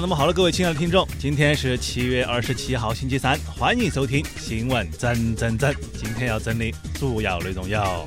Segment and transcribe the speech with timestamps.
[0.00, 5.74] 那么好了，各位亲爱的听众，今天是七月二十七号，星期三，欢迎收听新闻真真真。
[5.92, 8.06] 今天要整理主要内容有，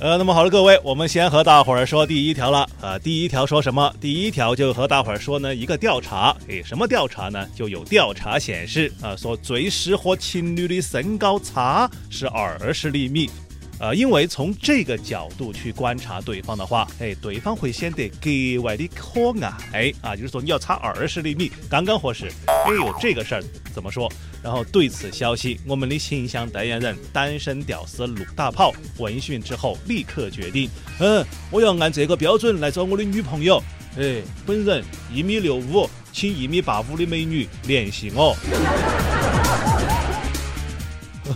[0.00, 2.68] 呃，那么好了，各位，我们先和大伙儿说第一条了。
[2.80, 3.94] 呃，第一条说什么？
[4.00, 6.34] 第一条就和大伙儿说呢，一个调查。
[6.48, 7.46] 诶，什么调查呢？
[7.54, 13.30] 就有调查显示，啊，说最适合情侣的身高差是二十厘米。
[13.78, 19.34] 呃，因为从这个角度去观察对方的话，哎，对方会显得格外的可
[19.72, 22.32] 爱啊，就是说你要差二十厘米，刚刚合适。
[22.46, 23.44] 哎呦，这个事儿
[23.74, 24.10] 怎么说？
[24.42, 33.62] 然后对此消息，我们的形象代言人单身屌丝鲁大炮闻讯之后，立刻决定，嗯，我要按这个标准来找我的女朋友。
[33.98, 38.36] 哎，本人一米六五，请一米八五的美女联系我。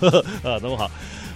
[0.43, 0.91] 啊，那么好。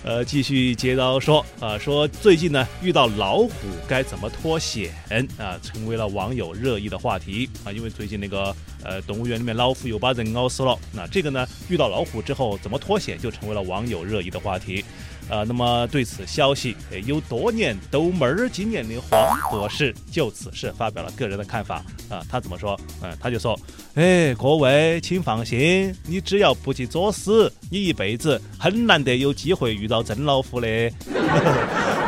[0.04, 3.50] 呃，继续接着说啊，说最近呢遇到老虎
[3.88, 4.92] 该怎么脱险
[5.38, 7.48] 啊，成为了网友热议的话题。
[7.64, 8.54] 啊，因为最近那个
[8.84, 14.84] 呃动物园里面老虎又把人咬死了，那这个呢遇到老虎之后怎么脱险就成为了网友热议的话题。
[15.30, 22.22] 呃，那么对此消息，有多年逗妹儿经验的黄博士就此事发表了个人的看法啊。
[22.28, 22.78] 他怎么说？
[23.00, 23.58] 嗯，他就说
[23.96, 30.68] ：“哎，各位请放心，你只要不去作死，你一辈子很难得有机会遇到真老虎的。”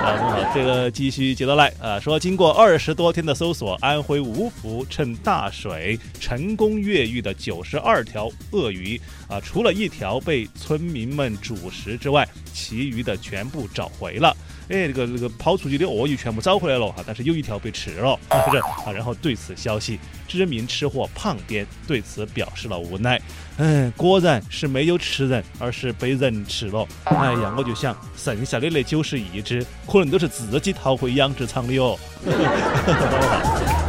[0.06, 14.32] 啊，好，这个继续接着来啊，说经过二十多天的搜索，安徽芜湖趁大水成功越狱的九十二条鳄鱼啊，除了一条被村民们煮食之外，其余的全部找回了。
[14.68, 18.18] 哎，这个这个跑出去的鳄鱼全部找回来了哈，但是有一条被吃了，
[18.50, 18.92] 是啊。
[18.92, 23.20] 然后对此消息，知名吃货胖爹对此表示了无奈。
[23.58, 26.86] 嗯，果然是没有吃人，而是被人吃了。
[27.04, 31.98] 哎呀，我就想剩下的那九十一只，可能都是自己逃回养殖场的哦。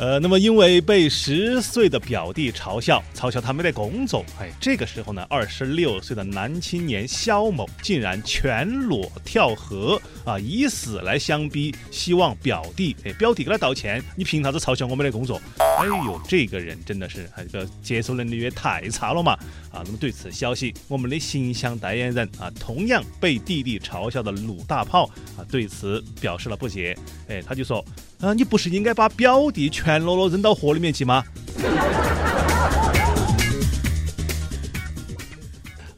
[0.00, 15.38] 呃，那么因为被十岁的表弟嘲笑，嘲笑他没得工作，哎，这个时候呢，二十六岁的男青年肖某竟然全裸跳河啊，以死来相逼，希望表弟，哎，表弟给他道歉，你凭啥子嘲笑我没得工作？
[15.80, 19.32] 哎呦，这个人真的是，这个接受能力也太差了嘛！
[19.72, 25.06] 啊，那么对此消息，我们的形象代言人啊，同样被弟弟嘲笑的鲁大炮
[25.38, 26.94] 啊，对此表示了不解，
[27.28, 27.82] 哎，他就说。
[28.20, 31.24] 啊，你不是应该把表弟全裸裸扔到河里面去吗？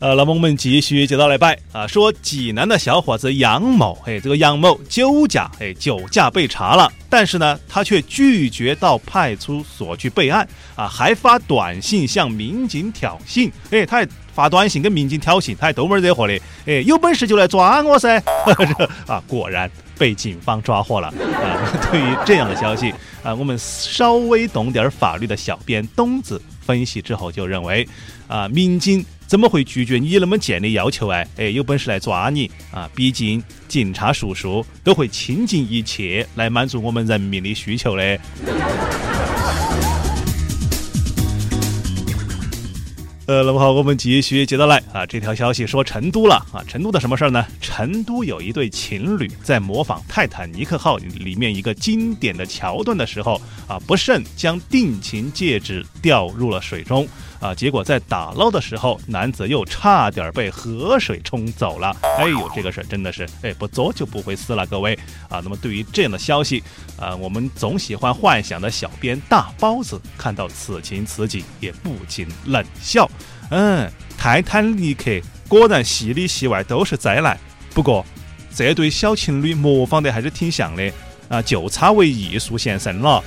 [0.03, 16.37] 呃，那么我们继续接着来摆啊，说济南的小伙子杨某，哎，这个杨某酒驾，哎，酒驾被查了，但是呢，他却拒绝到派出所去备案啊，还发短信向民警挑衅，哎，他还发短信跟民警挑衅，他还逗门惹祸的，
[16.67, 18.21] 哎，有本事就来抓我噻！
[19.07, 19.71] 啊，果然。
[19.99, 21.79] 被警方抓获了啊！
[21.93, 22.93] 对于这样的消息
[23.23, 27.87] 啊，我们稍微懂点法律的小编东子分析之后就认为
[28.27, 31.27] 啊，民警怎么会拒绝你那么贱的要求哎？
[31.39, 32.87] 哎，有本事来抓你啊！
[32.95, 38.03] 毕竟警察叔叔都会倾尽一切来满足我们人民的需求的。
[43.25, 45.07] 呃，那么好，我们继续接着来啊。
[45.07, 47.47] 这条消息说成都了啊，成都的什么事儿呢？
[47.59, 57.09] 成都有一对情侣在模仿泰坦尼克号里面一个经典的桥段的时候啊，不慎将定情戒指掉入了水中。
[57.43, 57.53] 啊！
[57.55, 61.95] 结果在打捞的时候，男子又差点被河水冲走了。
[62.17, 64.97] 哎呦，这个事儿真的是，哎，不做就不会死了，各位
[65.29, 65.41] 啊！
[65.43, 66.63] 那么对于这样的消息，
[66.97, 73.11] 啊，我们总喜欢幻想的小编大包子看到此情此景也不禁冷笑。
[73.51, 75.11] 嗯，泰坦尼克
[75.49, 77.37] 果然戏里戏外都是灾难。
[77.75, 78.07] 不过
[78.55, 80.93] 这对小情侣模仿的还是挺像的
[81.29, 83.23] 啊，就差为艺术献身了。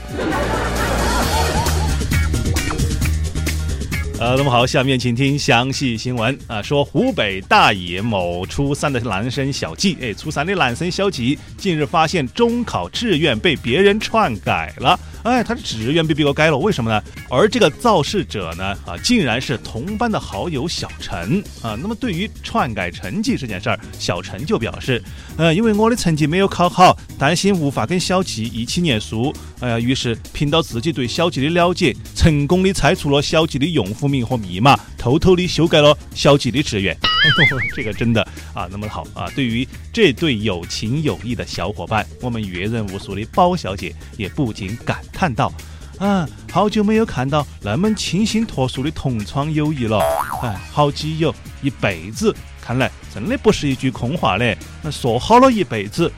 [4.17, 6.61] 呃，那么好，下面请听详细新闻啊。
[6.61, 14.97] 说湖北大冶某初三的男生小季，哎，初三的男生小季近日发现中考志愿被别人篡改了。
[15.23, 17.03] 哎，他的志愿被别个改了，为什么呢？
[17.29, 21.75] 而这个肇事者呢，啊，竟然是同班的好友小陈啊。
[21.81, 25.03] 那么对于篡改成绩这件事儿，小陈就表示，
[25.35, 36.95] 呃，因为我的成绩没有考好，担心无法跟小季一起念书，哎呀，于是凭到自己对小季的了解，成功的猜出了小季的用户名和密码，偷偷的修改了小吉的志愿。
[37.75, 38.21] 这个真的
[38.53, 39.27] 啊，那么好啊！
[39.35, 44.99] 对于这对有情有义的小伙伴，我们阅人无数的包小姐也不禁感。
[45.11, 45.51] 叹道
[45.97, 49.99] ：“啊，好久没有看到那么清新脱俗的同窗友谊了。
[50.43, 56.11] 哎，好基友一辈子看来真的不是一句空话嘞，那说好了一辈子，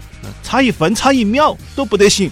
[0.44, 2.30] 差一分差一秒都不得行。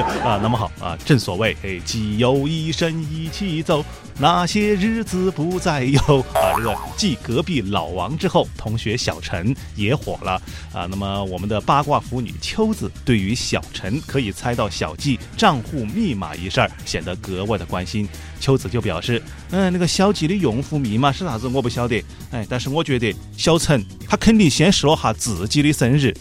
[0.24, 3.84] 啊，那么好啊，正所谓，哎，既有一生一起走，
[4.18, 6.00] 那些日子不再有
[6.32, 6.54] 啊。
[6.56, 10.40] 这个继隔壁老王之后，同学小陈也火了
[10.72, 10.86] 啊。
[10.88, 18.08] 那么我们的八卦腐女秋子对于小陈可以猜到小季账户密码一事儿，显得格外的关心。
[18.40, 22.02] 秋子就表示，嗯，那个小季的用户密码是啥子我不晓得，
[22.32, 26.12] 哎，但是我觉得小陈他肯定先说了下自己的生日。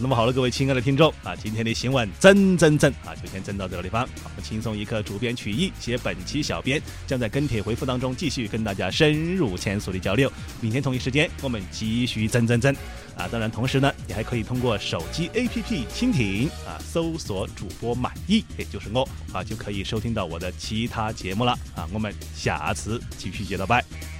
[0.00, 4.06] 那么好了，各位亲爱的听众啊，今天的新闻整整整啊，就先整到这个地方。
[4.24, 10.30] 我们，轻松一刻，主编曲艺写本期小编将在跟帖回复当中继续跟大家深入浅出的交流。
[10.60, 12.74] 明天同一时间我们继续整整整
[13.16, 13.26] 啊！
[13.30, 21.88] 当然，同时呢，你还可以通过手机 APP 蜻蜓啊，搜索主播满意，也就是我啊，就可以收听到我的其他节目了啊。
[21.92, 24.15] 我们下次继续接着拜。